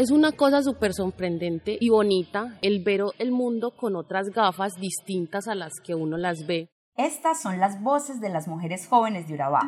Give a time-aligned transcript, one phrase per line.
[0.00, 5.48] Es una cosa súper sorprendente y bonita el ver el mundo con otras gafas distintas
[5.48, 6.70] a las que uno las ve.
[6.96, 9.62] Estas son las voces de las mujeres jóvenes de Urabá,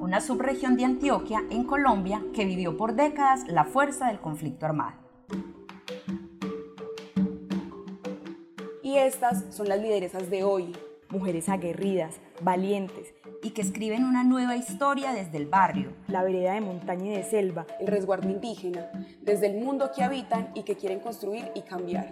[0.00, 4.96] una subregión de Antioquia en Colombia que vivió por décadas la fuerza del conflicto armado.
[8.82, 10.72] Y estas son las lideresas de hoy,
[11.10, 16.60] mujeres aguerridas, valientes, y que escriben una nueva historia desde el barrio, la vereda de
[16.60, 18.90] montaña y de selva, el resguardo indígena,
[19.22, 22.10] desde el mundo que habitan y que quieren construir y cambiar.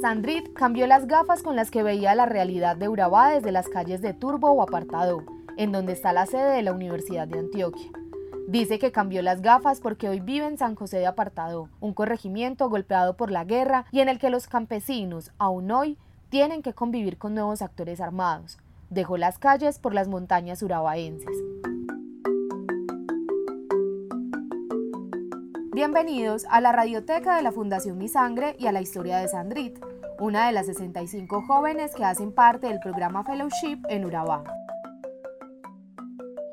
[0.00, 4.00] Sandrit cambió las gafas con las que veía la realidad de Urabá desde las calles
[4.00, 5.24] de Turbo o Apartado,
[5.58, 7.90] en donde está la sede de la Universidad de Antioquia.
[8.46, 12.70] Dice que cambió las gafas porque hoy vive en San José de Apartado, un corregimiento
[12.70, 15.98] golpeado por la guerra y en el que los campesinos, aún hoy,
[16.30, 18.56] tienen que convivir con nuevos actores armados.
[18.88, 21.36] Dejó las calles por las montañas urabaenses.
[25.72, 29.78] Bienvenidos a la radioteca de la Fundación Mi Sangre y a la historia de Sandrit,
[30.20, 34.57] una de las 65 jóvenes que hacen parte del programa Fellowship en Urabá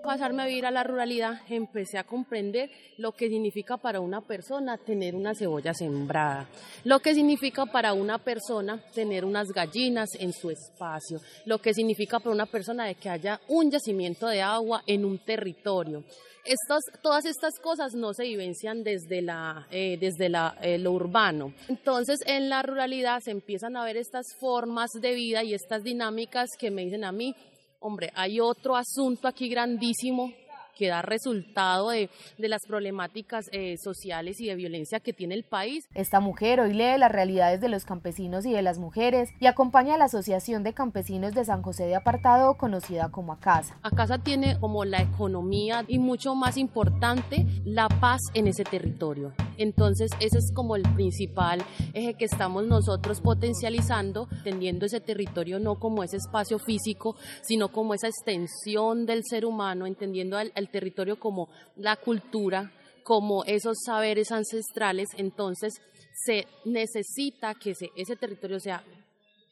[0.06, 4.78] pasarme a vivir a la ruralidad, empecé a comprender lo que significa para una persona
[4.78, 6.47] tener una cebolla sembrada,
[6.84, 12.20] lo que significa para una persona tener unas gallinas en su espacio, lo que significa
[12.20, 16.03] para una persona de que haya un yacimiento de agua en un territorio.
[17.02, 20.31] todas estas cosas no se vivencian desde, la, eh, desde
[20.62, 21.53] eh, lo urbano.
[21.67, 26.52] Entonces, en la ruralidad se empiezan a ver estas formas de vida y estas dinámicas
[26.59, 27.36] que me dicen a mí,
[27.80, 30.34] hombre, hay otro asunto aquí grandísimo
[30.76, 35.88] que da resultado de, las problemáticas eh, sociales y de violencia que tiene el país.
[35.95, 39.96] Esta mujer hoy lee las realidades de los campesinos y de las mujeres y acompaña
[39.96, 43.78] a la Asociación de Campesinos de San José de Apartado, conocida como ACASA.
[43.81, 49.34] ACASA tiene como la economía y mucho más importante la paz en ese territorio.
[49.58, 55.80] Entonces ese es como el principal eje que estamos nosotros potencializando, teniendo ese territorio no
[55.80, 61.50] como ese espacio físico, sino como esa extensión del ser humano, entendiendo al territorio como
[61.76, 62.72] la cultura,
[63.03, 65.81] como esos saberes ancestrales, entonces
[66.26, 68.84] se necesita que ese territorio sea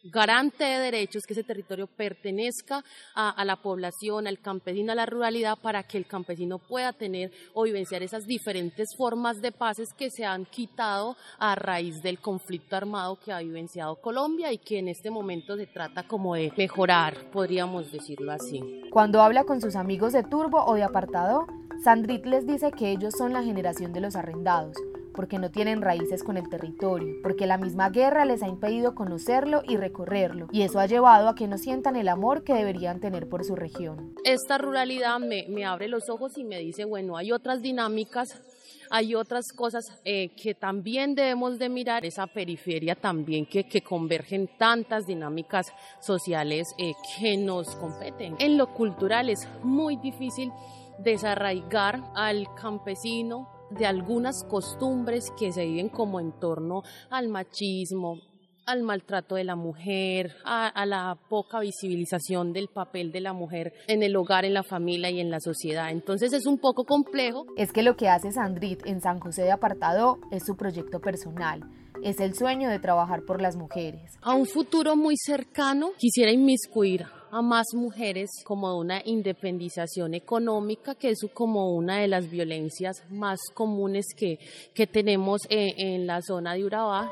[0.04, 2.84] garante de derechos, que ese territorio pertenezca
[3.16, 7.64] a, la población, al campesino, a la ruralidad, para que el campesino pueda tener o
[7.64, 13.18] vivenciar esas diferentes formas de paces que se han quitado a raíz del conflicto armado
[13.20, 17.92] que ha vivenciado Colombia y que en este momento se trata como de mejorar, podríamos
[17.92, 18.82] decirlo así.
[18.92, 21.48] Cuando habla con sus amigos de Turbo o de Apartado,
[21.84, 24.78] Sandrit les dice que ellos son la generación de los arrendados
[25.14, 29.62] porque no tienen raíces con el territorio, porque la misma guerra les ha impedido conocerlo
[29.68, 33.30] y recorrerlo, y eso ha llevado a que no sientan el amor que deberían tener
[33.30, 34.16] por su región.
[34.26, 38.42] Esta ruralidad me, abre los ojos y me dice, bueno, hay otras dinámicas
[38.90, 44.48] hay otras cosas eh, que también debemos de mirar, esa periferia también que, que convergen
[44.60, 48.36] tantas dinámicas sociales eh, que nos competen.
[48.38, 50.52] En lo cultural es muy difícil
[51.00, 58.20] desarraigar al campesino de algunas costumbres que se viven como en torno al machismo,
[58.66, 64.04] al maltrato de la mujer, a, la poca visibilización del papel de la mujer en
[64.04, 65.92] el hogar, en la familia y en la sociedad.
[65.92, 67.46] Entonces es un poco complejo.
[67.58, 71.62] Es que lo que hace Sandrit en San José de Apartado es su proyecto personal.
[72.04, 74.12] Es el sueño de trabajar por las mujeres.
[74.22, 81.10] A un futuro muy cercano quisiera inmiscuir a más mujeres como una independización económica, que
[81.10, 84.38] es como una de las violencias más comunes que,
[84.76, 87.12] que tenemos en, en la zona de Urabá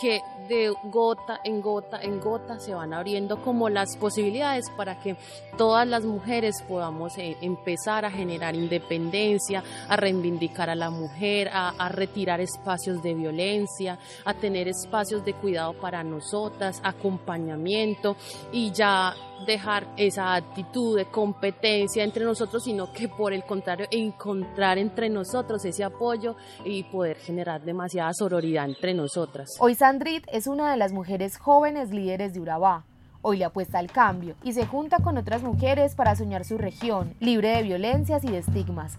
[0.00, 5.16] que de gota en gota en gota se van abriendo como las posibilidades para que
[5.56, 11.88] todas las mujeres podamos eh, empezar a generar independencia, a reivindicar a la mujer, a,
[11.88, 18.16] retirar espacios de violencia, a tener espacios de cuidado para nosotras, acompañamiento
[18.50, 19.14] y ya
[19.46, 25.64] dejar esa actitud de competencia entre nosotros, sino que por el contrario encontrar entre nosotros
[25.64, 29.50] ese apoyo y poder generar demasiada sororidad entre nosotras.
[29.82, 32.84] Sandrit es una de las mujeres jóvenes líderes de Urabá.
[33.20, 37.16] Hoy le apuesta al cambio y se junta con otras mujeres para soñar su región,
[37.18, 38.94] libre de violencias y de estigmas.